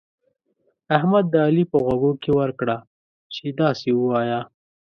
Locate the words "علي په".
1.47-1.77